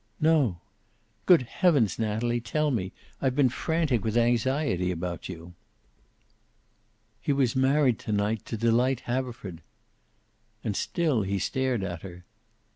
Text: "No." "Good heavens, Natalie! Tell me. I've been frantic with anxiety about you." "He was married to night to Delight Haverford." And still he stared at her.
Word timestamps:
"No." 0.19 0.57
"Good 1.27 1.43
heavens, 1.43 1.99
Natalie! 1.99 2.41
Tell 2.41 2.71
me. 2.71 2.91
I've 3.21 3.35
been 3.35 3.49
frantic 3.49 4.03
with 4.03 4.17
anxiety 4.17 4.89
about 4.89 5.29
you." 5.29 5.53
"He 7.21 7.31
was 7.31 7.55
married 7.55 7.99
to 7.99 8.11
night 8.11 8.43
to 8.47 8.57
Delight 8.57 9.01
Haverford." 9.01 9.61
And 10.63 10.75
still 10.75 11.21
he 11.21 11.37
stared 11.37 11.83
at 11.83 12.01
her. 12.01 12.25